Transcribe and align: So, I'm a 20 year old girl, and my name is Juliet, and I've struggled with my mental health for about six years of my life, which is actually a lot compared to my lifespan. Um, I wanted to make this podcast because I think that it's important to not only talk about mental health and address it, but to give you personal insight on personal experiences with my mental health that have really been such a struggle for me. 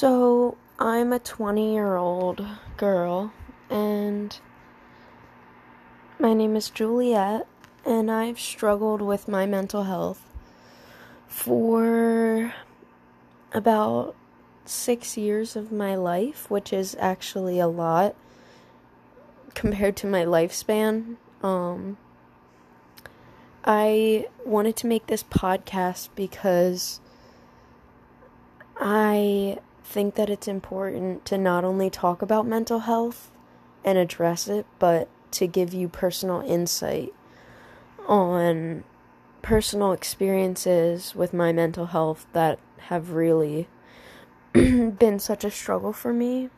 So, 0.00 0.56
I'm 0.78 1.12
a 1.12 1.18
20 1.18 1.74
year 1.74 1.96
old 1.96 2.42
girl, 2.78 3.34
and 3.68 4.34
my 6.18 6.32
name 6.32 6.56
is 6.56 6.70
Juliet, 6.70 7.46
and 7.84 8.10
I've 8.10 8.40
struggled 8.40 9.02
with 9.02 9.28
my 9.28 9.44
mental 9.44 9.82
health 9.82 10.24
for 11.26 12.54
about 13.52 14.16
six 14.64 15.18
years 15.18 15.54
of 15.54 15.70
my 15.70 15.96
life, 15.96 16.50
which 16.50 16.72
is 16.72 16.96
actually 16.98 17.60
a 17.60 17.68
lot 17.68 18.16
compared 19.52 19.96
to 19.96 20.06
my 20.06 20.24
lifespan. 20.24 21.16
Um, 21.42 21.98
I 23.66 24.28
wanted 24.46 24.76
to 24.76 24.86
make 24.86 25.08
this 25.08 25.22
podcast 25.22 26.08
because 26.16 27.00
I 28.80 29.58
think 29.84 30.14
that 30.14 30.30
it's 30.30 30.48
important 30.48 31.24
to 31.26 31.38
not 31.38 31.64
only 31.64 31.90
talk 31.90 32.22
about 32.22 32.46
mental 32.46 32.80
health 32.80 33.30
and 33.84 33.98
address 33.98 34.48
it, 34.48 34.66
but 34.78 35.08
to 35.32 35.46
give 35.46 35.72
you 35.72 35.88
personal 35.88 36.40
insight 36.42 37.14
on 38.06 38.84
personal 39.42 39.92
experiences 39.92 41.14
with 41.14 41.32
my 41.32 41.52
mental 41.52 41.86
health 41.86 42.26
that 42.32 42.58
have 42.88 43.12
really 43.12 43.68
been 44.52 45.18
such 45.18 45.44
a 45.44 45.50
struggle 45.50 45.92
for 45.92 46.12
me. 46.12 46.50